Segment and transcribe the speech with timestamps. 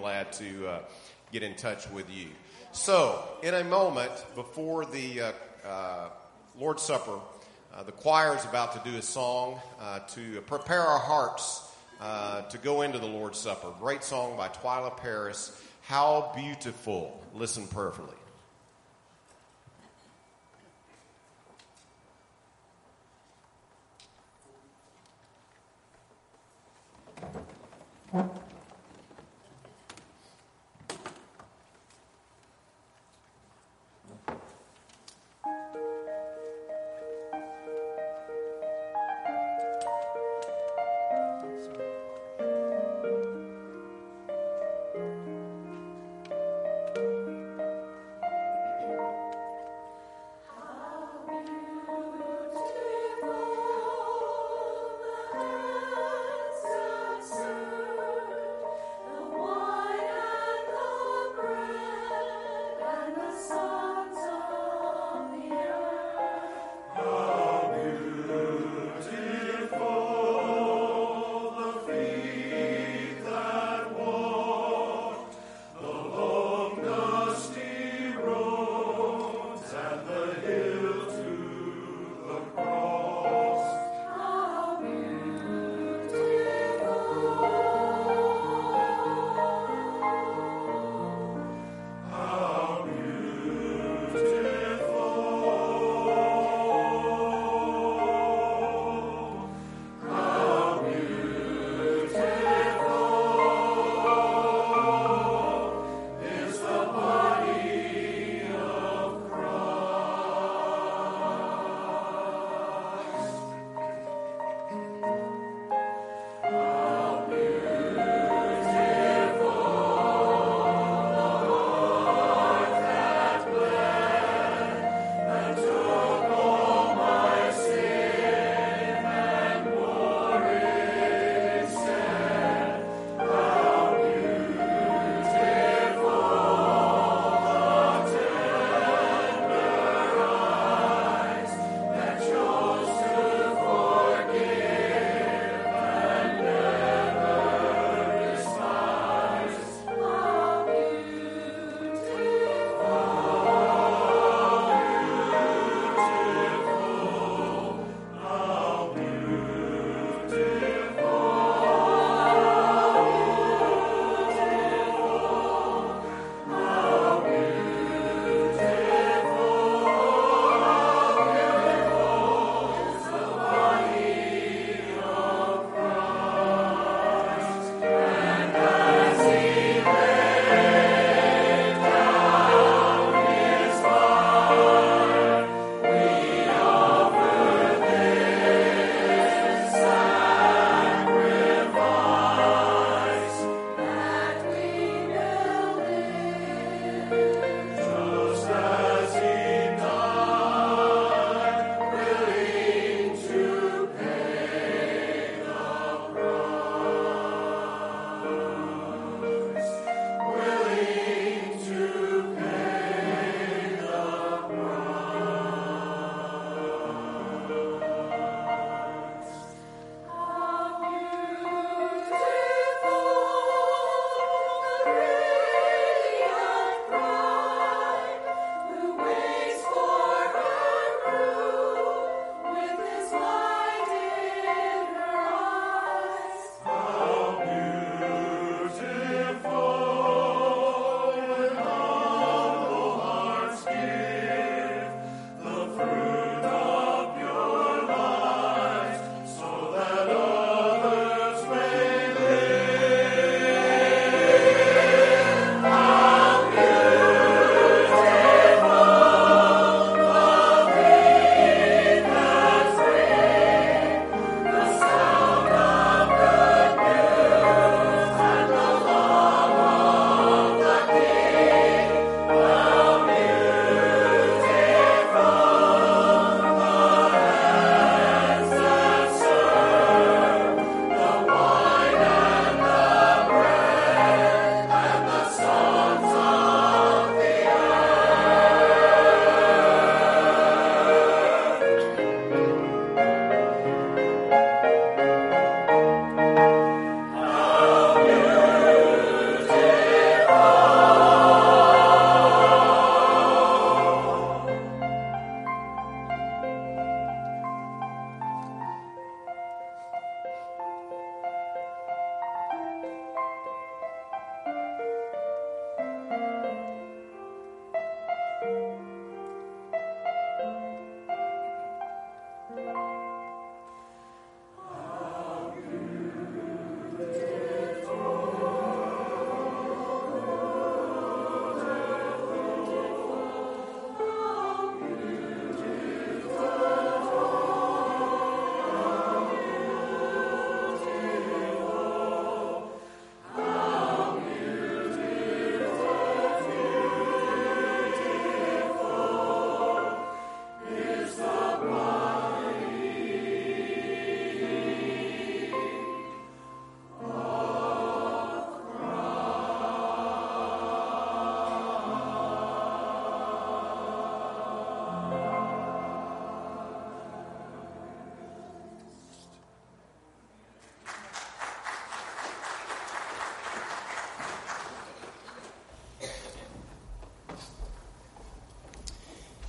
[0.00, 0.78] glad to uh,
[1.30, 2.28] get in touch with you.
[2.72, 5.32] So, in a moment, before the uh,
[5.66, 6.08] uh,
[6.58, 7.18] Lord's Supper,
[7.74, 9.60] uh, the choir is about to do a song
[10.14, 11.68] to prepare our hearts
[12.50, 13.68] to go into the Lord's Supper.
[13.78, 15.60] Great song by Twila Paris.
[15.82, 17.22] How beautiful.
[17.34, 18.16] Listen prayerfully.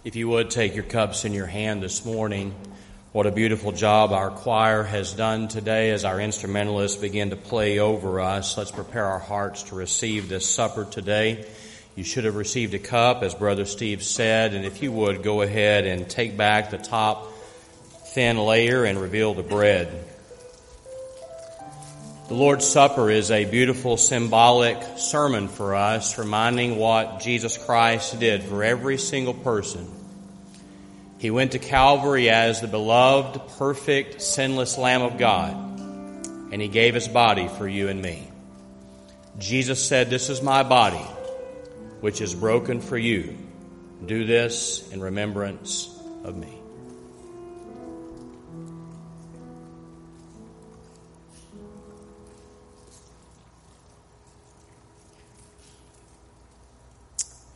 [0.04, 2.56] If you would take your cups in your hand this morning,
[3.12, 7.78] what a beautiful job our choir has done today as our instrumentalists begin to play
[7.78, 8.58] over us.
[8.58, 11.46] Let's prepare our hearts to receive this supper today.
[11.96, 15.44] You should have received a cup, as Brother Steve said, and if you would, go
[15.44, 17.32] ahead and take back the top
[18.16, 20.01] thin layer and reveal the bread.
[22.32, 28.44] The Lord's Supper is a beautiful symbolic sermon for us, reminding what Jesus Christ did
[28.44, 29.86] for every single person.
[31.18, 35.52] He went to Calvary as the beloved, perfect, sinless Lamb of God,
[36.54, 38.26] and He gave His body for you and me.
[39.38, 41.06] Jesus said, This is my body,
[42.00, 43.38] which is broken for you.
[44.06, 45.94] Do this in remembrance
[46.24, 46.61] of me.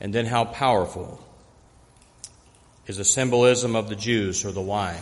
[0.05, 1.19] And then how powerful
[2.85, 5.01] is the symbolism of the juice or the wine.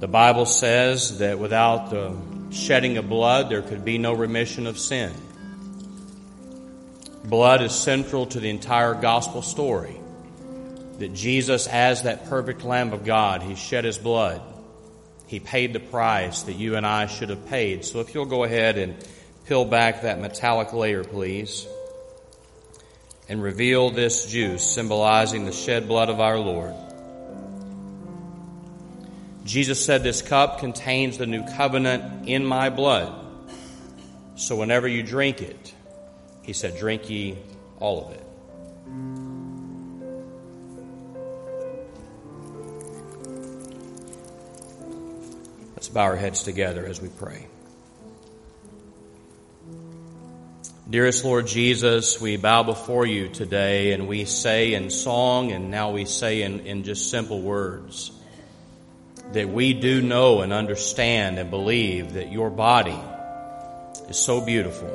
[0.00, 2.16] The Bible says that without the
[2.52, 5.12] shedding of blood, there could be no remission of sin.
[7.22, 10.00] Blood is central to the entire gospel story.
[10.98, 14.40] That Jesus, as that perfect Lamb of God, He shed His blood.
[15.26, 17.84] He paid the price that you and I should have paid.
[17.84, 18.96] So if you'll go ahead and
[19.46, 21.68] peel back that metallic layer, please
[23.28, 26.74] and reveal this juice symbolizing the shed blood of our Lord.
[29.44, 33.12] Jesus said, This cup contains the new covenant in my blood.
[34.36, 35.74] So whenever you drink it,
[36.42, 37.38] he said, Drink ye
[37.78, 38.26] all of it.
[45.74, 47.46] Let's bow our heads together as we pray.
[50.90, 55.92] Dearest Lord Jesus, we bow before you today and we say in song and now
[55.92, 58.10] we say in, in just simple words
[59.30, 62.98] that we do know and understand and believe that your body
[64.08, 64.90] is so beautiful.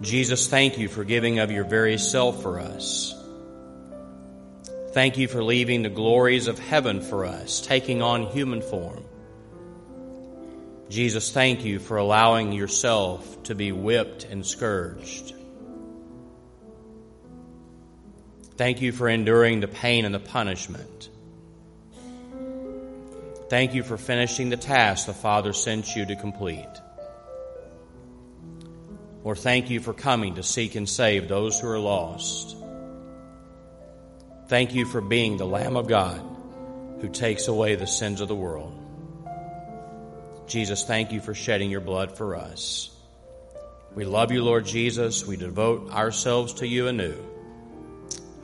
[0.00, 3.14] Jesus, thank you for giving of your very self for us.
[4.92, 9.04] Thank you for leaving the glories of heaven for us, taking on human form
[10.90, 15.32] Jesus, thank you for allowing yourself to be whipped and scourged.
[18.56, 21.08] Thank you for enduring the pain and the punishment.
[23.48, 26.66] Thank you for finishing the task the Father sent you to complete.
[29.22, 32.56] Or thank you for coming to seek and save those who are lost.
[34.48, 36.20] Thank you for being the Lamb of God
[37.00, 38.79] who takes away the sins of the world.
[40.50, 42.90] Jesus, thank you for shedding your blood for us.
[43.94, 45.24] We love you, Lord Jesus.
[45.24, 47.14] We devote ourselves to you anew.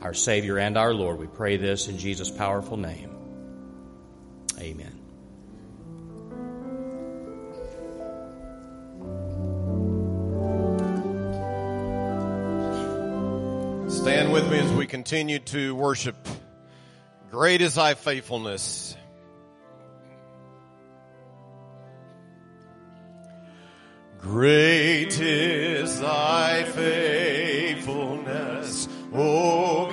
[0.01, 3.13] Our Savior and our Lord, we pray this in Jesus' powerful name.
[4.57, 4.93] Amen.
[13.89, 16.15] Stand with me as we continue to worship.
[17.31, 18.95] Great is thy faithfulness.
[24.21, 29.86] Great is thy faithfulness, O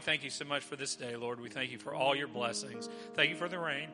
[0.00, 1.40] we thank you so much for this day, Lord.
[1.40, 2.88] We thank you for all your blessings.
[3.16, 3.90] Thank you for the rain.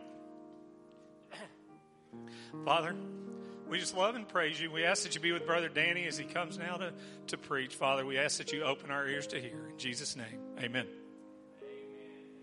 [2.65, 2.95] Father,
[3.69, 4.71] we just love and praise you.
[4.71, 6.93] We ask that you be with Brother Danny as he comes now to,
[7.27, 7.75] to preach.
[7.75, 9.67] Father, we ask that you open our ears to hear.
[9.69, 10.87] In Jesus' name, amen.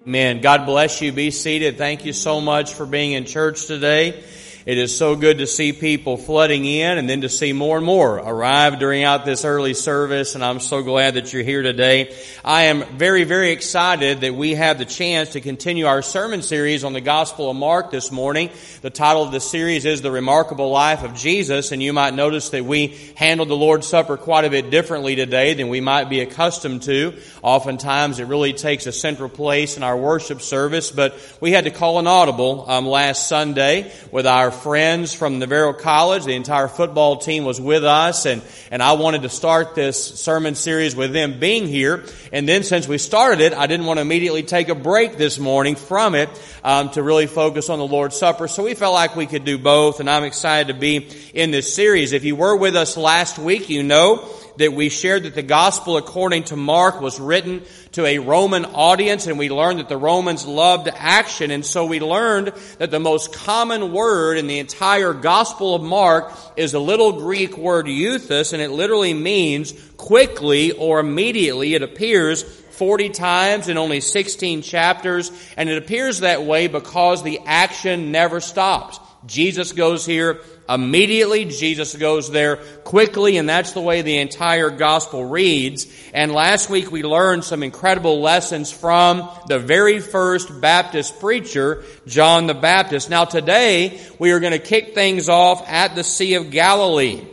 [0.06, 0.42] Amen.
[0.42, 1.14] God bless you.
[1.14, 1.78] Be seated.
[1.78, 4.26] Thank you so much for being in church today.
[4.66, 7.86] It is so good to see people flooding in and then to see more and
[7.86, 10.36] more arrive during out this early service.
[10.36, 12.16] And I'm so glad that you're here today.
[12.46, 16.86] I am very, very excited that we have the chance to continue our sermon series
[16.86, 18.52] on the Gospel of Mark this morning.
[18.82, 21.74] The title of the series is The Remarkable Life of Jesus.
[21.74, 25.56] And you might notice that we handled the Lord's Supper quite a bit differently today
[25.56, 27.20] than we might be accustomed to.
[27.42, 31.70] Oftentimes it really takes a central place in our worship service, but we had to
[31.70, 36.24] call an audible um, last Sunday with our friends from Navarro College.
[36.24, 40.56] The entire football team was with us, and, and I wanted to start this sermon
[40.56, 42.06] series with them being here.
[42.32, 45.38] And then since we started it, I didn't want to immediately take a break this
[45.38, 46.30] morning from it
[46.64, 48.48] um, to really focus on the Lord's Supper.
[48.48, 51.76] So we felt like we could do both, and I'm excited to be in this
[51.76, 52.14] series.
[52.14, 55.98] If you were with us last week, you know that we shared that the gospel
[55.98, 57.64] according to Mark was written
[57.94, 62.00] to a Roman audience and we learned that the Romans loved action and so we
[62.00, 67.14] learned that the most common word in the entire gospel of Mark is a little
[67.14, 71.74] Greek word euthus and it literally means quickly or immediately.
[71.74, 77.40] It appears 40 times in only 16 chapters and it appears that way because the
[77.46, 79.00] action never stops.
[79.26, 81.46] Jesus goes here immediately.
[81.46, 85.88] Jesus goes there quickly, and that's the way the entire gospel reads.
[86.14, 92.48] And last week we learned some incredible lessons from the very first Baptist preacher, John
[92.48, 93.10] the Baptist.
[93.10, 97.26] Now today we are going to kick things off at the Sea of Galilee.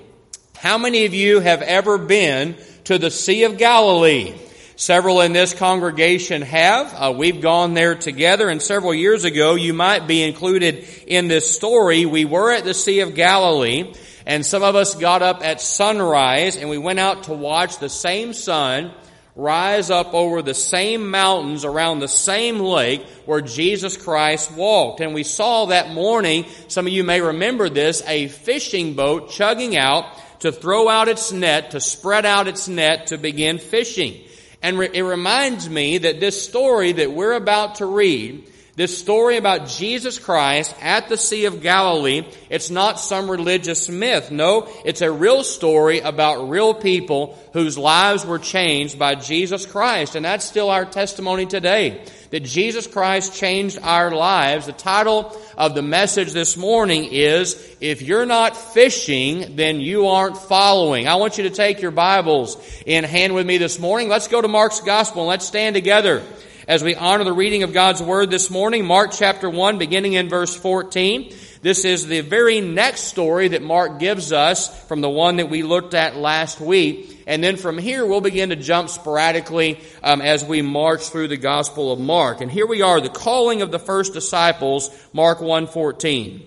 [0.56, 4.34] How many of you have ever been to the Sea of Galilee?
[4.80, 6.94] Several in this congregation have.
[6.94, 11.54] Uh, we've gone there together, and several years ago, you might be included in this
[11.54, 12.06] story.
[12.06, 13.92] We were at the Sea of Galilee,
[14.24, 17.90] and some of us got up at sunrise, and we went out to watch the
[17.90, 18.94] same sun
[19.36, 25.00] rise up over the same mountains around the same lake where Jesus Christ walked.
[25.00, 29.76] And we saw that morning, some of you may remember this, a fishing boat chugging
[29.76, 30.06] out
[30.40, 34.22] to throw out its net, to spread out its net to begin fishing.
[34.62, 38.44] And re- it reminds me that this story that we're about to read,
[38.76, 44.30] this story about Jesus Christ at the Sea of Galilee, it's not some religious myth.
[44.30, 50.14] No, it's a real story about real people whose lives were changed by Jesus Christ.
[50.14, 54.66] And that's still our testimony today that Jesus Christ changed our lives.
[54.66, 60.36] The title of the message this morning is, If You're Not Fishing, Then You Aren't
[60.36, 61.08] Following.
[61.08, 64.08] I want you to take your Bibles in hand with me this morning.
[64.08, 66.22] Let's go to Mark's Gospel and let's stand together
[66.68, 68.86] as we honor the reading of God's Word this morning.
[68.86, 71.34] Mark chapter 1, beginning in verse 14.
[71.62, 75.64] This is the very next story that Mark gives us from the one that we
[75.64, 77.19] looked at last week.
[77.30, 81.36] And then from here, we'll begin to jump sporadically um, as we march through the
[81.36, 82.40] Gospel of Mark.
[82.40, 86.42] And here we are, the calling of the first disciples, Mark 1.14.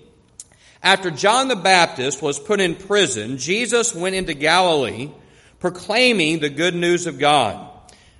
[0.83, 5.09] After John the Baptist was put in prison, Jesus went into Galilee,
[5.61, 7.65] proclaiming the good news of God.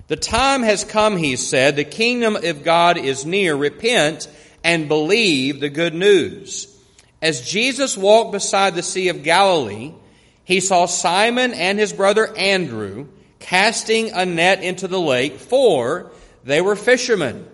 [0.06, 3.54] The time has come, he said, the kingdom of God is near.
[3.54, 4.26] Repent
[4.64, 6.74] and believe the good news.
[7.20, 9.92] As Jesus walked beside the Sea of Galilee,
[10.44, 16.10] he saw Simon and his brother Andrew casting a net into the lake, for
[16.44, 17.48] They were fishermen.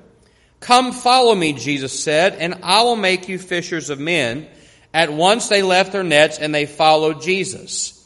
[0.59, 4.49] Come follow me, Jesus said, and I will make you fishers of men.
[4.93, 7.97] At once they left their nets and they followed Jesus.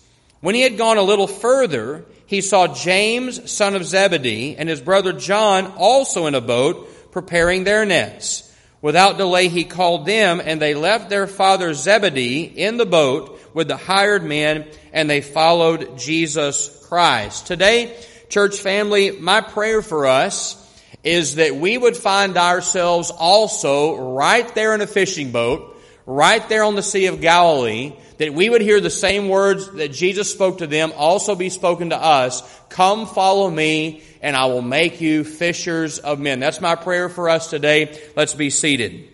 [0.41, 4.81] When he had gone a little further, he saw James, son of Zebedee, and his
[4.81, 8.54] brother John also in a boat preparing their nets.
[8.85, 13.67] Without delay, he called them, and they left their father Zebedee in the boat with
[13.67, 17.47] the hired men, and they followed Jesus Christ.
[17.47, 17.97] Today,
[18.29, 20.61] church family, my prayer for us
[21.03, 26.63] is that we would find ourselves also right there in a fishing boat, right there
[26.63, 30.59] on the Sea of Galilee, that we would hear the same words that Jesus spoke
[30.59, 32.43] to them also be spoken to us.
[32.69, 36.41] Come follow me and I will make you fishers of men.
[36.41, 38.01] That's my prayer for us today.
[38.17, 39.09] Let's be seated.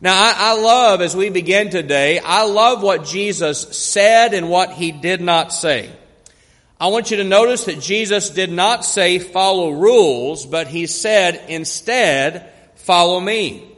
[0.00, 4.72] Now I, I love, as we begin today, I love what Jesus said and what
[4.72, 5.90] he did not say.
[6.80, 11.40] I want you to notice that Jesus did not say follow rules, but he said
[11.48, 13.71] instead follow me.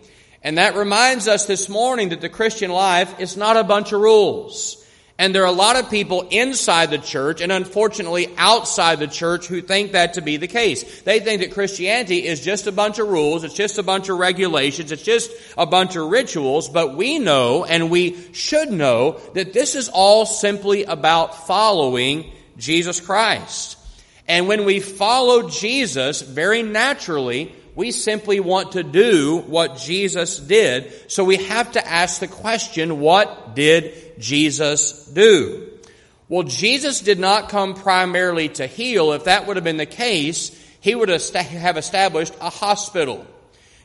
[0.45, 4.01] And that reminds us this morning that the Christian life is not a bunch of
[4.01, 4.85] rules.
[5.17, 9.47] And there are a lot of people inside the church and unfortunately outside the church
[9.47, 11.03] who think that to be the case.
[11.03, 14.19] They think that Christianity is just a bunch of rules, it's just a bunch of
[14.19, 19.53] regulations, it's just a bunch of rituals, but we know and we should know that
[19.53, 23.79] this is all simply about following Jesus Christ.
[24.27, 31.11] And when we follow Jesus, very naturally, we simply want to do what Jesus did.
[31.11, 35.71] So we have to ask the question, what did Jesus do?
[36.29, 39.13] Well, Jesus did not come primarily to heal.
[39.13, 43.27] If that would have been the case, he would have established a hospital.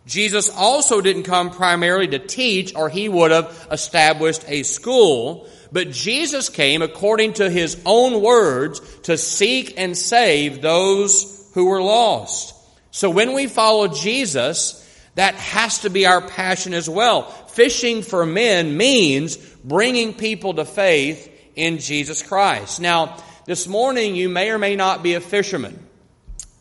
[0.06, 5.48] Jesus also didn't come primarily to teach, or he would have established a school.
[5.72, 11.82] But Jesus came, according to his own words, to seek and save those who were
[11.82, 12.56] lost.
[13.00, 14.86] So when we follow Jesus,
[15.16, 17.32] that has to be our passion as well.
[17.48, 22.82] Fishing for men means bringing people to faith in Jesus Christ.
[22.82, 25.82] Now, this morning you may or may not be a fisherman.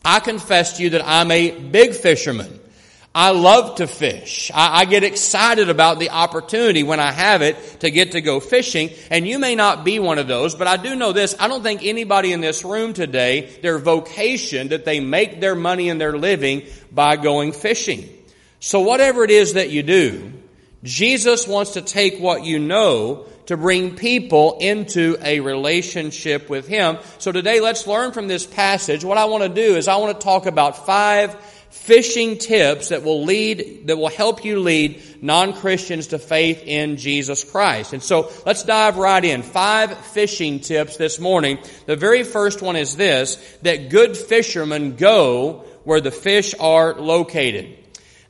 [0.05, 2.58] I confess to you that I'm a big fisherman.
[3.19, 4.49] I love to fish.
[4.53, 8.39] I, I, get excited about the opportunity when I have it to get to go
[8.39, 8.91] fishing.
[9.11, 11.35] And you may not be one of those, but I do know this.
[11.37, 15.89] I don't think anybody in this room today, their vocation, that they make their money
[15.89, 18.07] and their living by going fishing.
[18.61, 20.31] So whatever it is that you do,
[20.83, 26.99] Jesus wants to take what you know to bring people into a relationship with Him.
[27.17, 29.03] So today let's learn from this passage.
[29.03, 31.35] What I want to do is I want to talk about five
[31.69, 37.43] fishing tips that will lead, that will help you lead non-Christians to faith in Jesus
[37.43, 37.93] Christ.
[37.93, 39.43] And so let's dive right in.
[39.43, 41.59] Five fishing tips this morning.
[41.85, 47.77] The very first one is this, that good fishermen go where the fish are located.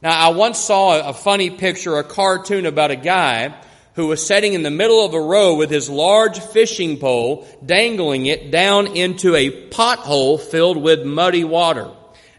[0.02, 3.56] Now I once saw a funny picture, a cartoon about a guy
[3.96, 8.28] who was sitting in the middle of a row with his large fishing pole, dangling
[8.28, 11.90] it down into a pothole filled with muddy water.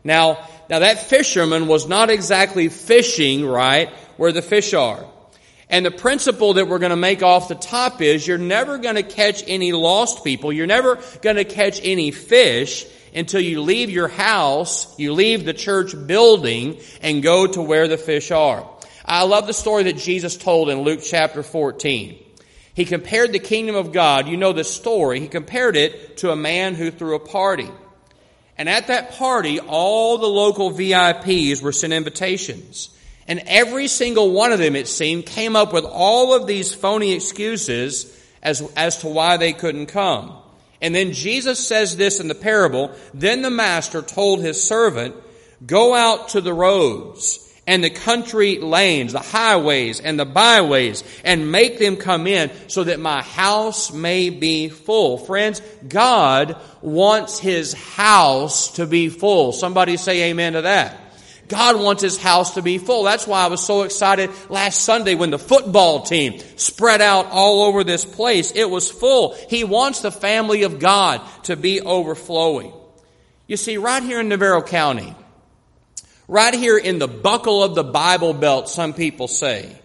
[0.02, 5.04] Now, now that fisherman was not exactly fishing right where the fish are.
[5.68, 8.96] And the principle that we're going to make off the top is you're never going
[8.96, 10.52] to catch any lost people.
[10.52, 15.52] You're never going to catch any fish until you leave your house, you leave the
[15.52, 18.68] church building and go to where the fish are.
[19.04, 22.16] I love the story that Jesus told in Luke chapter 14.
[22.74, 26.36] He compared the kingdom of God, you know the story, he compared it to a
[26.36, 27.68] man who threw a party.
[28.60, 32.90] And at that party, all the local VIPs were sent invitations.
[33.26, 37.12] And every single one of them, it seemed, came up with all of these phony
[37.12, 40.36] excuses as, as to why they couldn't come.
[40.82, 42.94] And then Jesus says this in the parable.
[43.14, 45.14] Then the master told his servant,
[45.64, 51.52] go out to the roads and the country lanes, the highways and the byways, and
[51.52, 55.18] make them come in so that my house may be full.
[55.18, 59.52] Friends, God wants His house to be full.
[59.52, 60.98] Somebody say amen to that.
[61.46, 63.04] God wants His house to be full.
[63.04, 67.62] That's why I was so excited last Sunday when the football team spread out all
[67.62, 68.50] over this place.
[68.50, 69.34] It was full.
[69.48, 72.72] He wants the family of God to be overflowing.
[73.46, 75.14] You see, right here in Navarro County,
[76.30, 79.76] right here in the buckle of the Bible Belt, some people say,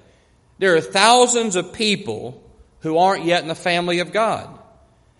[0.59, 2.41] there are thousands of people
[2.81, 4.47] who aren't yet in the family of God.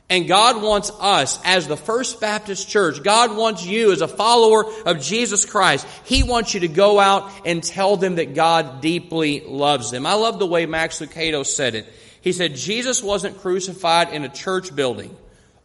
[0.08, 4.72] And God wants us as the First Baptist Church, God wants you as a follower
[4.86, 5.88] of Jesus Christ.
[6.04, 10.06] He wants you to go out and tell them that God deeply loves them.
[10.06, 11.92] I love the way Max Lucado said it.
[12.22, 15.16] He said, Jesus wasn't crucified in a church building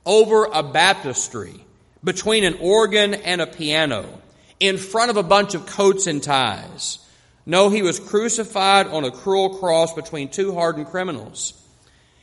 [0.06, 1.62] over a baptistry
[2.02, 4.19] between an organ and a piano.
[4.60, 6.98] In front of a bunch of coats and ties.
[7.46, 11.54] No, he was crucified on a cruel cross between two hardened criminals.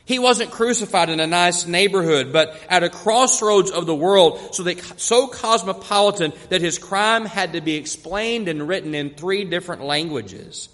[0.05, 4.63] He wasn't crucified in a nice neighborhood, but at a crossroads of the world, so
[4.63, 9.83] that, so cosmopolitan that his crime had to be explained and written in three different
[9.83, 10.69] languages.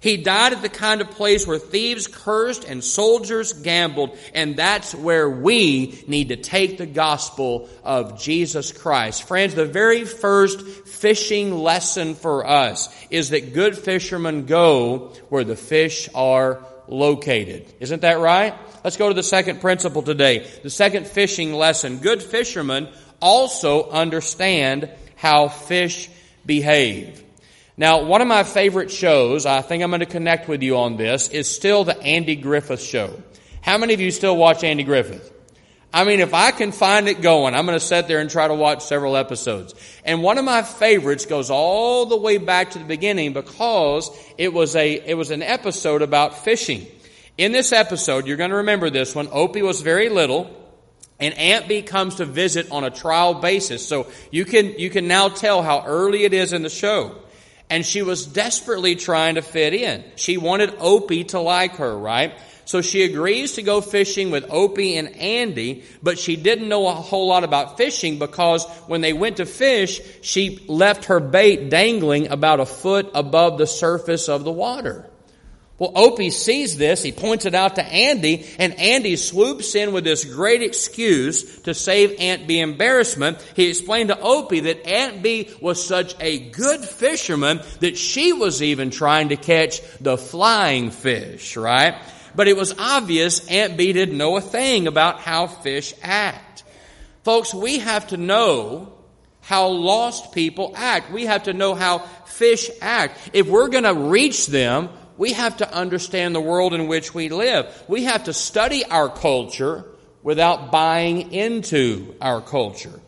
[0.00, 4.94] He died at the kind of place where thieves cursed and soldiers gambled, and that's
[4.94, 9.24] where we need to take the gospel of Jesus Christ.
[9.24, 15.56] Friends, the very first fishing lesson for us is that good fishermen go where the
[15.56, 17.66] fish are located.
[17.80, 18.54] Isn't that right?
[18.84, 20.46] Let's go to the second principle today.
[20.62, 21.98] The second fishing lesson.
[21.98, 22.88] Good fishermen
[23.20, 26.08] also understand how fish
[26.46, 27.24] behave.
[27.78, 30.96] Now, one of my favorite shows, I think I'm going to connect with you on
[30.96, 33.22] this, is still the Andy Griffith Show.
[33.60, 35.32] How many of you still watch Andy Griffith?
[35.92, 38.48] I mean, if I can find it going, I'm going to sit there and try
[38.48, 39.76] to watch several episodes.
[40.04, 44.52] And one of my favorites goes all the way back to the beginning because it
[44.52, 46.84] was a, it was an episode about fishing.
[47.38, 50.52] In this episode, you're going to remember this one, Opie was very little.
[51.20, 53.86] And Aunt Bee comes to visit on a trial basis.
[53.86, 57.16] So you can, you can now tell how early it is in the show
[57.70, 60.04] and she was desperately trying to fit in.
[60.16, 62.32] She wanted Opie to like her, right?
[62.64, 66.92] So she agrees to go fishing with Opie and Andy, but she didn't know a
[66.92, 72.28] whole lot about fishing because when they went to fish, she left her bait dangling
[72.28, 75.07] about a foot above the surface of the water.
[75.78, 80.02] Well, Opie sees this, he points it out to Andy, and Andy swoops in with
[80.02, 83.40] this great excuse to save Aunt Bee embarrassment.
[83.54, 88.60] He explained to Opie that Aunt Bee was such a good fisherman that she was
[88.60, 91.94] even trying to catch the flying fish, right?
[92.34, 96.64] But it was obvious Aunt Bee didn't know a thing about how fish act.
[97.22, 98.92] Folks, we have to know
[99.42, 101.12] how lost people act.
[101.12, 103.30] We have to know how fish act.
[103.32, 107.28] If we're going to reach them, we have to understand the world in which we
[107.28, 107.84] live.
[107.88, 109.84] We have to study our culture
[110.22, 113.00] without buying into our culture.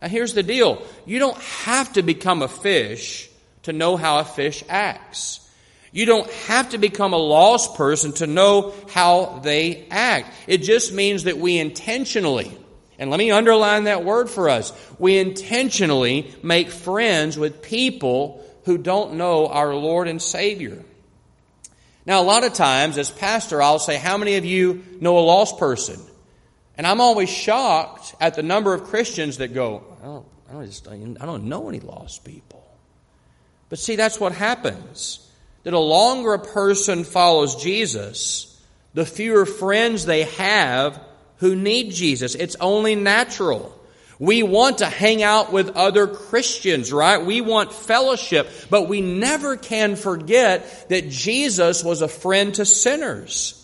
[0.00, 3.30] Now, here's the deal you don't have to become a fish
[3.62, 5.40] to know how a fish acts.
[5.90, 10.34] You don't have to become a lost person to know how they act.
[10.48, 12.54] It just means that we intentionally,
[12.98, 18.76] and let me underline that word for us, we intentionally make friends with people who
[18.76, 20.84] don't know our Lord and Savior.
[22.06, 25.20] Now, a lot of times, as pastor, I'll say, How many of you know a
[25.20, 26.00] lost person?
[26.76, 30.66] And I'm always shocked at the number of Christians that go, I don't, I don't,
[30.66, 32.64] just, I don't know any lost people.
[33.68, 35.20] But see, that's what happens.
[35.62, 38.60] That the longer a person follows Jesus,
[38.92, 41.00] the fewer friends they have
[41.38, 42.34] who need Jesus.
[42.34, 43.78] It's only natural.
[44.18, 47.24] We want to hang out with other Christians, right?
[47.24, 53.60] We want fellowship, but we never can forget that Jesus was a friend to sinners.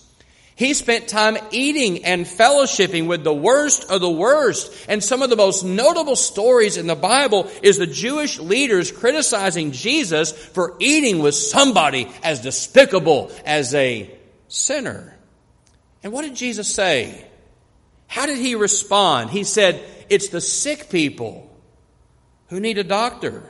[0.61, 4.87] He spent time eating and fellowshipping with the worst of the worst.
[4.91, 9.73] And some of the most notable stories in the Bible is the Jewish leaders criticizing
[9.73, 14.11] Jesus for eating with somebody as despicable as a
[14.49, 15.17] sinner.
[16.03, 17.25] And what did Jesus say?
[18.07, 19.31] How did he respond?
[19.31, 21.49] He said, it's the sick people
[22.49, 23.45] who need a doctor.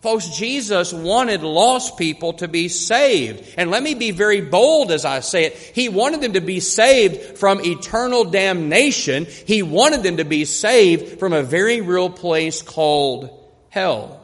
[0.00, 3.54] Folks, Jesus wanted lost people to be saved.
[3.56, 5.56] And let me be very bold as I say it.
[5.56, 9.26] He wanted them to be saved from eternal damnation.
[9.26, 13.30] He wanted them to be saved from a very real place called
[13.68, 14.20] hell.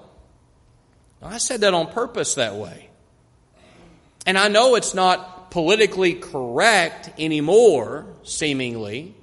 [1.23, 2.89] Now, I said that on purpose that way.
[4.25, 9.15] And I know it's not politically correct anymore, seemingly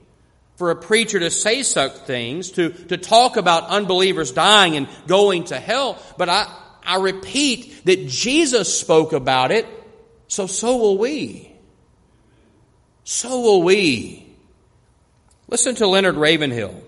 [0.55, 5.45] for a preacher to say such things, to, to talk about unbelievers dying and going
[5.45, 5.97] to hell.
[6.17, 6.53] But I,
[6.85, 9.65] I repeat that Jesus spoke about it,
[10.27, 11.51] so so will we.
[13.03, 14.25] So will we.
[15.47, 16.81] Listen to Leonard Ravenhill.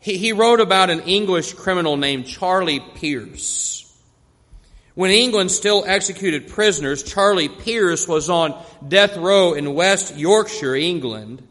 [0.00, 3.82] He, he wrote about an English criminal named Charlie Pierce.
[4.94, 11.46] When England still executed prisoners, Charlie Pierce was on death row in West Yorkshire, England.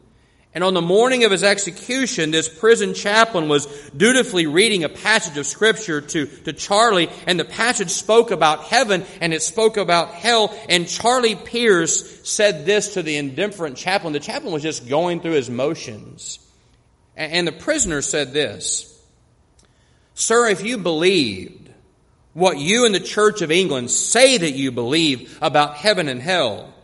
[0.55, 5.37] And on the morning of his execution, this prison chaplain was dutifully reading a passage
[5.37, 10.13] of scripture to, to Charlie, and the passage spoke about heaven and it spoke about
[10.13, 10.57] hell.
[10.69, 14.13] And Charlie Pierce said this to the indifferent chaplain.
[14.13, 16.39] The chaplain was just going through his motions.
[17.17, 18.97] And, and the prisoner said this
[20.13, 21.69] Sir, if you believed
[22.31, 26.74] what you and the Church of England say that you believe about heaven and hell,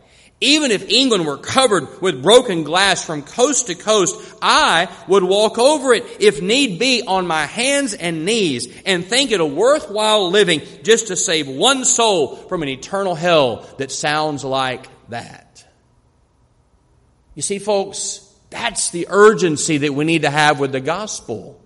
[0.42, 5.56] Even if England were covered with broken glass from coast to coast, I would walk
[5.56, 10.28] over it if need be on my hands and knees and think it a worthwhile
[10.30, 15.64] living just to save one soul from an eternal hell that sounds like that.
[17.36, 21.61] You see, folks, that's the urgency that we need to have with the gospel.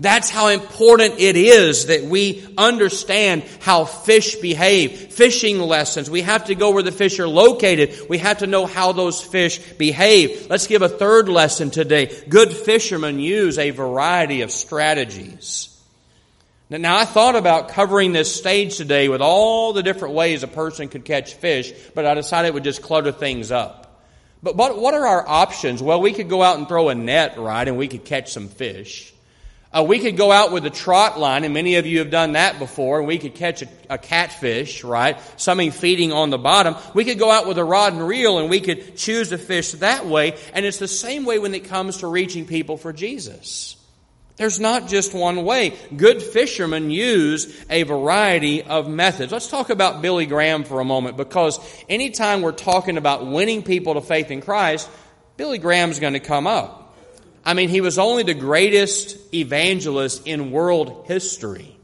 [0.00, 5.12] That's how important it is that we understand how fish behave.
[5.12, 6.08] Fishing lessons.
[6.08, 8.08] We have to go where the fish are located.
[8.08, 10.48] We have to know how those fish behave.
[10.48, 12.16] Let's give a third lesson today.
[12.28, 15.74] Good fishermen use a variety of strategies.
[16.70, 20.88] Now, I thought about covering this stage today with all the different ways a person
[20.88, 24.04] could catch fish, but I decided it would just clutter things up.
[24.44, 25.82] But what are our options?
[25.82, 28.46] Well, we could go out and throw a net, right, and we could catch some
[28.46, 29.12] fish.
[29.70, 32.32] Uh, we could go out with a trot line, and many of you have done
[32.32, 35.18] that before, and we could catch a, a, catfish, right?
[35.38, 36.74] Something feeding on the bottom.
[36.94, 39.72] We could go out with a rod and reel, and we could choose a fish
[39.72, 40.38] that way.
[40.54, 43.76] And it's the same way when it comes to reaching people for Jesus.
[44.36, 45.76] There's not just one way.
[45.94, 49.32] Good fishermen use a variety of methods.
[49.32, 51.58] Let's talk about Billy Graham for a moment, because
[51.90, 54.88] anytime we're talking about winning people to faith in Christ,
[55.36, 56.77] Billy Graham's going to come up.
[57.44, 61.76] I mean, he was only the greatest evangelist in world history.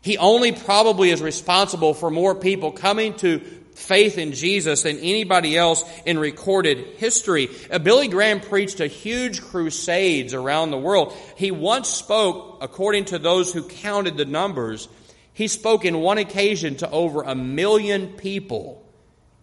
[0.00, 3.40] He only probably is responsible for more people coming to
[3.74, 7.48] faith in Jesus than anybody else in recorded history.
[7.70, 11.12] Uh, Billy Graham preached a huge crusades around the world.
[11.36, 14.88] He once spoke, according to those who counted the numbers,
[15.34, 18.82] he spoke in one occasion to over a million people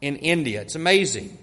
[0.01, 0.61] in India.
[0.61, 1.37] It's amazing.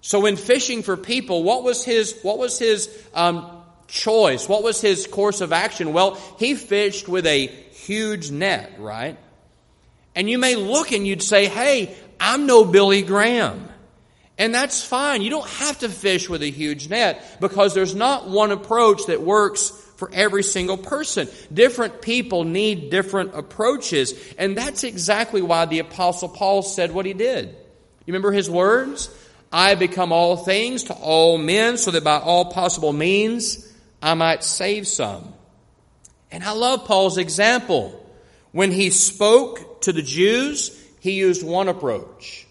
[0.00, 3.50] So in fishing for people, what was his, what was his um,
[3.88, 4.48] choice?
[4.48, 5.92] What was his course of action?
[5.92, 9.18] Well, he fished with a huge net, right?
[10.14, 13.68] And you may look and you'd say, hey, I'm no Billy Graham.
[14.36, 15.22] And that's fine.
[15.22, 19.20] You don't have to fish with a huge net because there's not one approach that
[19.20, 21.28] works for every single person.
[21.52, 24.14] Different people need different approaches.
[24.38, 27.48] And that's exactly why the apostle Paul said what he did.
[27.48, 29.10] You remember his words?
[29.52, 34.44] I become all things to all men so that by all possible means I might
[34.44, 35.32] save some.
[36.30, 38.04] And I love Paul's example.
[38.52, 42.46] When he spoke to the Jews, he used one approach.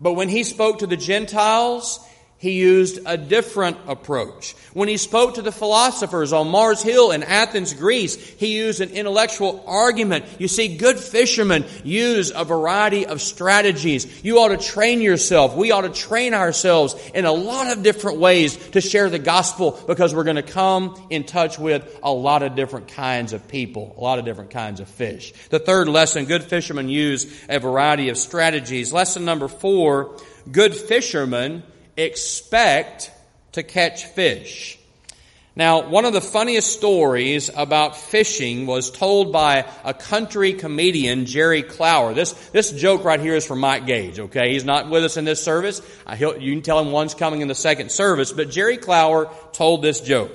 [0.00, 2.00] But when he spoke to the Gentiles,
[2.38, 4.54] he used a different approach.
[4.74, 8.90] When he spoke to the philosophers on Mars Hill in Athens, Greece, he used an
[8.90, 10.26] intellectual argument.
[10.38, 14.22] You see, good fishermen use a variety of strategies.
[14.22, 15.56] You ought to train yourself.
[15.56, 19.82] We ought to train ourselves in a lot of different ways to share the gospel
[19.86, 23.94] because we're going to come in touch with a lot of different kinds of people,
[23.96, 25.32] a lot of different kinds of fish.
[25.48, 28.92] The third lesson, good fishermen use a variety of strategies.
[28.92, 30.18] Lesson number four,
[30.52, 31.62] good fishermen
[31.96, 33.10] expect
[33.52, 34.78] to catch fish.
[35.58, 41.62] Now, one of the funniest stories about fishing was told by a country comedian, Jerry
[41.62, 42.12] Clower.
[42.12, 44.52] This, this joke right here is from Mike Gage, okay?
[44.52, 45.80] He's not with us in this service.
[46.06, 49.80] I, you can tell him one's coming in the second service, but Jerry Clower told
[49.80, 50.30] this joke.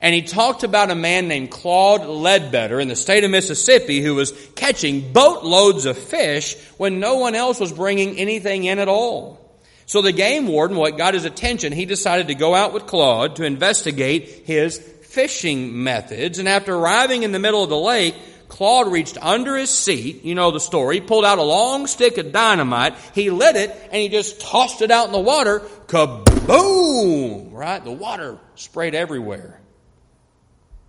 [0.00, 4.14] And he talked about a man named Claude Ledbetter in the state of Mississippi who
[4.14, 9.43] was catching boatloads of fish when no one else was bringing anything in at all.
[9.86, 13.36] So the game warden, what got his attention, he decided to go out with Claude
[13.36, 16.38] to investigate his fishing methods.
[16.38, 18.14] And after arriving in the middle of the lake,
[18.48, 20.24] Claude reached under his seat.
[20.24, 21.00] You know the story.
[21.00, 22.94] Pulled out a long stick of dynamite.
[23.14, 25.60] He lit it and he just tossed it out in the water.
[25.86, 27.52] Kaboom!
[27.52, 27.82] Right?
[27.82, 29.60] The water sprayed everywhere.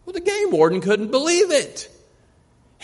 [0.06, 1.90] Well, the game warden couldn't believe it.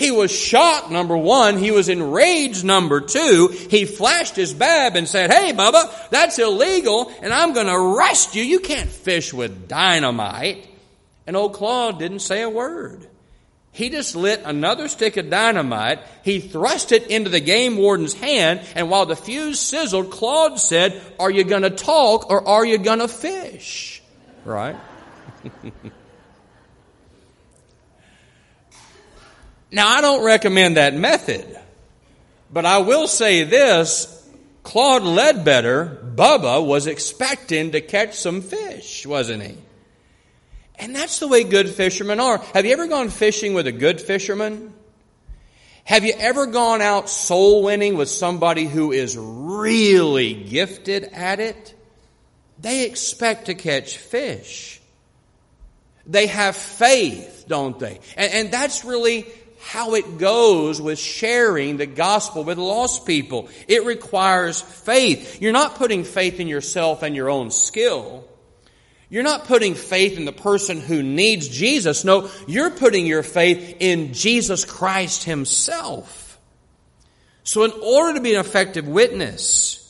[0.01, 1.57] He was shocked, number one.
[1.57, 3.47] He was enraged, number two.
[3.69, 8.35] He flashed his bab and said, Hey, Bubba, that's illegal and I'm going to arrest
[8.35, 8.43] you.
[8.43, 10.67] You can't fish with dynamite.
[11.27, 13.07] And old Claude didn't say a word.
[13.73, 15.99] He just lit another stick of dynamite.
[16.23, 21.01] He thrust it into the game warden's hand, and while the fuse sizzled, Claude said,
[21.19, 24.03] Are you going to talk or are you going to fish?
[24.43, 24.75] Right?
[29.71, 31.45] Now, I don't recommend that method,
[32.51, 34.17] but I will say this
[34.63, 39.57] Claude Ledbetter, Bubba, was expecting to catch some fish, wasn't he?
[40.75, 42.39] And that's the way good fishermen are.
[42.53, 44.73] Have you ever gone fishing with a good fisherman?
[45.83, 51.75] Have you ever gone out soul winning with somebody who is really gifted at it?
[52.59, 54.79] They expect to catch fish.
[56.05, 57.99] They have faith, don't they?
[58.15, 59.27] And, and that's really
[59.61, 63.49] how it goes with sharing the gospel with lost people.
[63.67, 65.41] It requires faith.
[65.41, 68.27] You're not putting faith in yourself and your own skill.
[69.09, 72.05] You're not putting faith in the person who needs Jesus.
[72.05, 76.39] No, you're putting your faith in Jesus Christ Himself.
[77.43, 79.80] So in order to be an effective witness,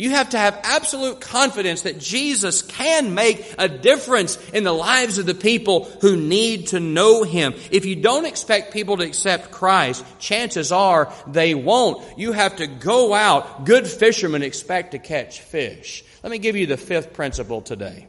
[0.00, 5.18] you have to have absolute confidence that Jesus can make a difference in the lives
[5.18, 7.52] of the people who need to know Him.
[7.70, 12.18] If you don't expect people to accept Christ, chances are they won't.
[12.18, 13.66] You have to go out.
[13.66, 16.02] Good fishermen expect to catch fish.
[16.22, 18.06] Let me give you the fifth principle today.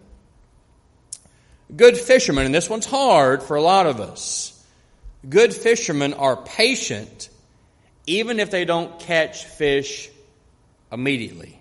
[1.76, 4.66] Good fishermen, and this one's hard for a lot of us.
[5.28, 7.28] Good fishermen are patient
[8.08, 10.10] even if they don't catch fish
[10.90, 11.61] immediately.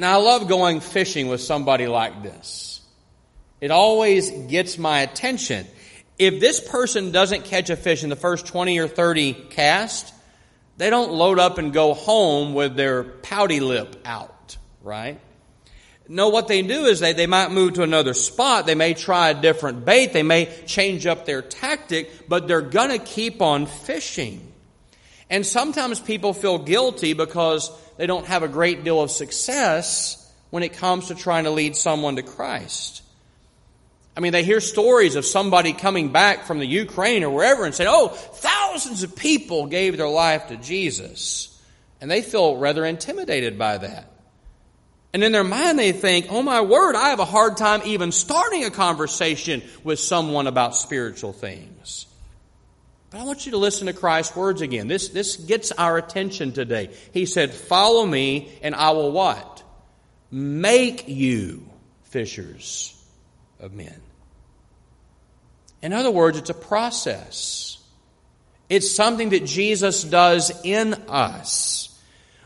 [0.00, 2.80] Now, I love going fishing with somebody like this.
[3.60, 5.66] It always gets my attention.
[6.18, 10.10] If this person doesn't catch a fish in the first 20 or 30 casts,
[10.78, 15.20] they don't load up and go home with their pouty lip out, right?
[16.08, 18.64] No, what they do is they, they might move to another spot.
[18.64, 20.14] They may try a different bait.
[20.14, 24.49] They may change up their tactic, but they're gonna keep on fishing.
[25.30, 30.16] And sometimes people feel guilty because they don't have a great deal of success
[30.50, 33.02] when it comes to trying to lead someone to Christ.
[34.16, 37.74] I mean, they hear stories of somebody coming back from the Ukraine or wherever and
[37.74, 41.46] say, oh, thousands of people gave their life to Jesus.
[42.00, 44.10] And they feel rather intimidated by that.
[45.12, 48.10] And in their mind, they think, oh my word, I have a hard time even
[48.12, 52.06] starting a conversation with someone about spiritual things.
[53.10, 54.86] But I want you to listen to Christ's words again.
[54.86, 56.90] This, this gets our attention today.
[57.12, 59.64] He said, Follow me, and I will what?
[60.30, 61.68] Make you
[62.04, 62.96] fishers
[63.58, 64.00] of men.
[65.82, 67.78] In other words, it's a process.
[68.68, 71.89] It's something that Jesus does in us.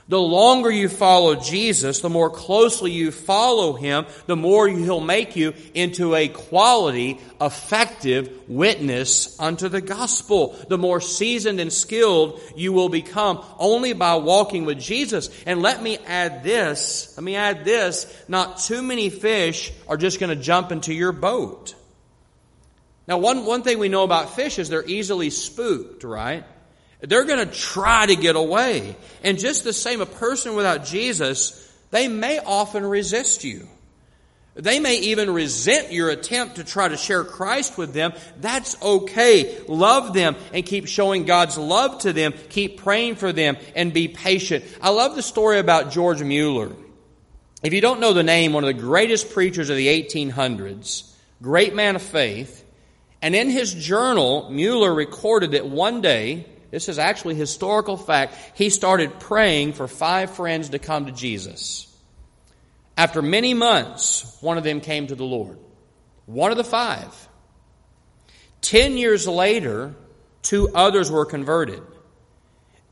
[0.07, 5.35] The longer you follow Jesus, the more closely you follow Him, the more He'll make
[5.35, 10.57] you into a quality, effective witness unto the gospel.
[10.69, 15.31] The more seasoned and skilled you will become only by walking with Jesus.
[15.47, 20.21] And let me add this, let me add this, not too many fish are just
[20.21, 21.75] going to jump into your boat.
[23.09, 26.45] Now, one, one thing we know about fish is they're easily spooked, right?
[27.01, 28.97] They're going to try to get away.
[29.23, 33.69] And just the same, a person without Jesus, they may often resist you.
[34.55, 38.13] They may even resent your attempt to try to share Christ with them.
[38.41, 39.61] That's okay.
[39.67, 42.35] Love them and keep showing God's love to them.
[42.51, 44.65] Keep praying for them and be patient.
[44.81, 46.71] I love the story about George Mueller.
[47.65, 51.11] If you don't know the name, one of the greatest preachers of the 1800s,
[51.43, 52.65] great man of faith,
[53.23, 58.35] and in his journal, Mueller recorded that one day this is actually historical fact.
[58.55, 61.87] He started praying for five friends to come to Jesus.
[62.97, 65.57] After many months, one of them came to the Lord.
[66.27, 67.15] One of the five.
[68.61, 69.95] Ten years later,
[70.43, 71.81] two others were converted.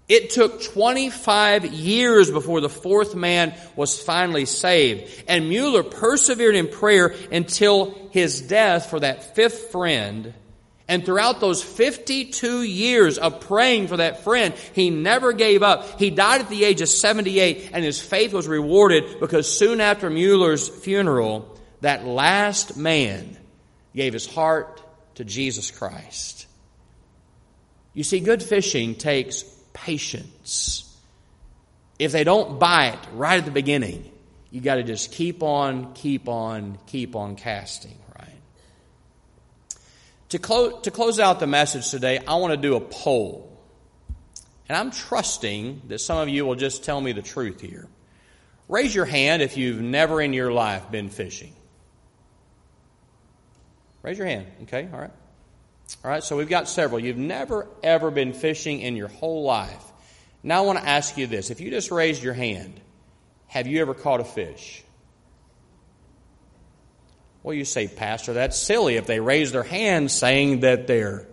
[0.08, 5.24] It took 25 years before the fourth man was finally saved.
[5.26, 10.34] And Mueller persevered in prayer until his death for that fifth friend
[10.88, 15.98] and throughout those 52 years of praying for that friend, he never gave up.
[15.98, 20.10] He died at the age of 78 and his faith was rewarded because soon after
[20.10, 23.36] Mueller's funeral, that last man
[23.94, 24.82] gave his heart
[25.16, 26.46] to Jesus Christ.
[27.94, 30.88] You see, good fishing takes patience.
[31.98, 34.10] If they don't bite right at the beginning,
[34.50, 37.98] you got to just keep on, keep on, keep on casting.
[40.32, 43.54] To, close, to close out the message today, I want to do a poll.
[44.66, 47.86] And I'm trusting that some of you will just tell me the truth here.
[48.66, 51.52] Raise your hand if you've never in your life been fishing.
[54.00, 54.46] Raise your hand.
[54.62, 55.10] Okay, all right.
[56.02, 56.98] All right, so we've got several.
[56.98, 59.84] You've never, ever been fishing in your whole life.
[60.42, 61.50] Now I want to ask you this.
[61.50, 62.80] If you just raised your hand,
[63.48, 64.82] have you ever caught a fish?
[67.43, 68.97] Well, you say, Pastor, that's silly.
[68.97, 71.26] If they raise their hand saying that they're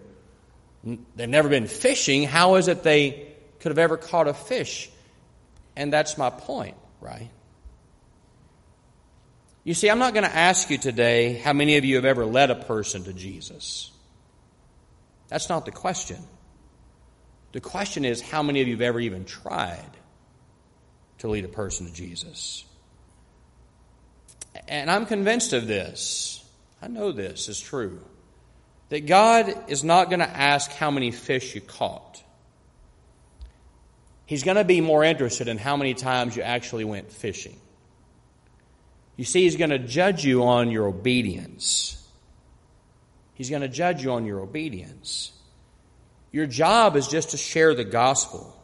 [1.15, 3.27] they've never been fishing, how is it they
[3.59, 4.89] could have ever caught a fish?
[5.75, 7.29] And that's my point, right?
[9.63, 12.25] You see, I'm not going to ask you today how many of you have ever
[12.25, 13.91] led a person to Jesus.
[15.27, 16.17] That's not the question.
[17.51, 19.89] The question is how many of you have ever even tried
[21.19, 22.63] to lead a person to Jesus?
[24.69, 26.45] And I'm convinced of this.
[26.81, 27.99] I know this is true.
[28.89, 32.23] that God is not going to ask how many fish you caught.
[34.25, 37.55] He's going to be more interested in how many times you actually went fishing.
[39.15, 41.95] You see, He's going to judge you on your obedience.
[43.33, 45.31] He's going to judge you on your obedience.
[46.31, 48.55] Your job is just to share the gospel.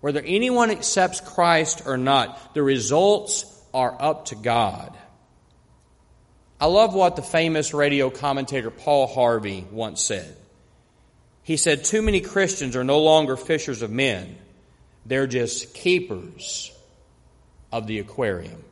[0.00, 4.96] Whether anyone accepts Christ or not, the results are up to God.
[6.62, 10.36] I love what the famous radio commentator Paul Harvey once said.
[11.42, 14.38] He said, Too many Christians are no longer fishers of men,
[15.04, 16.70] they're just keepers
[17.72, 18.62] of the aquarium.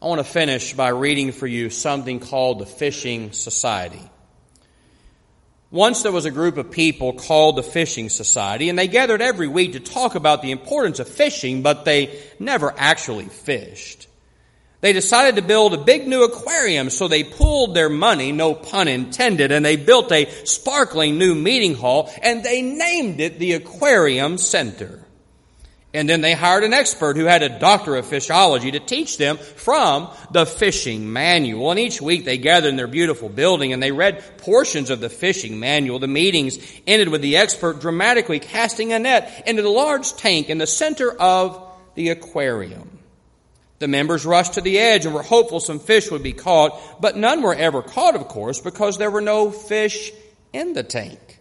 [0.00, 4.10] I want to finish by reading for you something called the Fishing Society.
[5.70, 9.48] Once there was a group of people called the Fishing Society, and they gathered every
[9.48, 14.07] week to talk about the importance of fishing, but they never actually fished.
[14.80, 18.86] They decided to build a big new aquarium, so they pooled their money, no pun
[18.86, 24.38] intended, and they built a sparkling new meeting hall, and they named it the Aquarium
[24.38, 25.04] Center.
[25.94, 29.38] And then they hired an expert who had a doctor of fishology to teach them
[29.38, 31.70] from the fishing manual.
[31.70, 35.08] And each week they gathered in their beautiful building and they read portions of the
[35.08, 35.98] fishing manual.
[35.98, 40.58] The meetings ended with the expert dramatically casting a net into the large tank in
[40.58, 42.97] the center of the aquarium.
[43.78, 47.16] The members rushed to the edge and were hopeful some fish would be caught, but
[47.16, 50.12] none were ever caught, of course, because there were no fish
[50.52, 51.38] in the tank.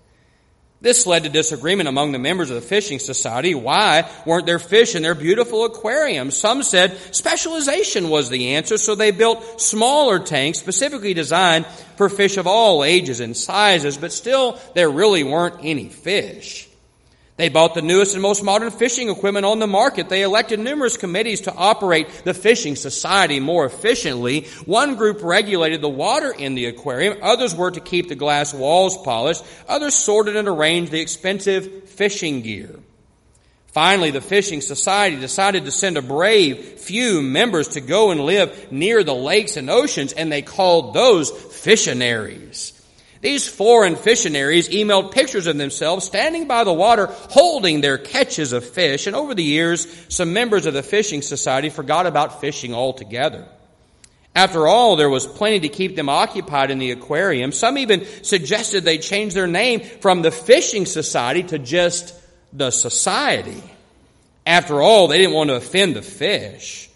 [0.80, 3.56] This led to disagreement among the members of the fishing society.
[3.56, 6.38] Why weren't there fish in their beautiful aquariums?
[6.38, 11.66] Some said specialization was the answer, so they built smaller tanks specifically designed
[11.96, 16.67] for fish of all ages and sizes, but still there really weren't any fish.
[17.38, 20.10] They bought the newest and most modern fishing equipment on the market.
[20.10, 24.48] They elected numerous committees to operate the fishing society more efficiently.
[24.66, 27.20] One group regulated the water in the aquarium.
[27.22, 29.44] Others were to keep the glass walls polished.
[29.68, 32.80] Others sorted and arranged the expensive fishing gear.
[33.68, 38.72] Finally, the fishing society decided to send a brave few members to go and live
[38.72, 42.74] near the lakes and oceans, and they called those fissionaries.
[43.28, 48.64] These foreign fissionaries emailed pictures of themselves standing by the water holding their catches of
[48.64, 53.46] fish, and over the years, some members of the fishing society forgot about fishing altogether.
[54.34, 57.52] After all, there was plenty to keep them occupied in the aquarium.
[57.52, 62.16] Some even suggested they change their name from the fishing society to just
[62.54, 63.62] the society.
[64.46, 66.87] After all, they didn't want to offend the fish.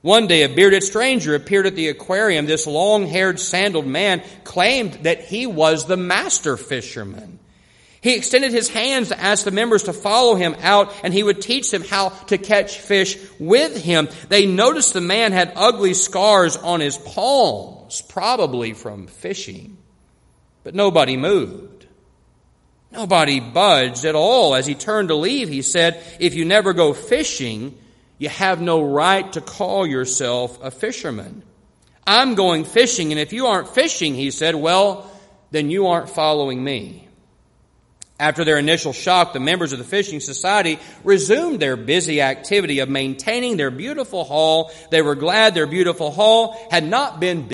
[0.00, 2.46] One day, a bearded stranger appeared at the aquarium.
[2.46, 7.40] This long haired, sandaled man claimed that he was the master fisherman.
[8.00, 11.42] He extended his hands to ask the members to follow him out, and he would
[11.42, 14.08] teach them how to catch fish with him.
[14.28, 19.78] They noticed the man had ugly scars on his palms, probably from fishing.
[20.62, 21.86] But nobody moved.
[22.92, 24.54] Nobody budged at all.
[24.54, 27.76] As he turned to leave, he said, If you never go fishing,
[28.18, 31.42] you have no right to call yourself a fisherman.
[32.06, 35.10] I'm going fishing, and if you aren't fishing, he said, well,
[35.50, 37.06] then you aren't following me.
[38.20, 42.88] After their initial shock, the members of the fishing society resumed their busy activity of
[42.88, 44.72] maintaining their beautiful hall.
[44.90, 47.46] They were glad their beautiful hall had not been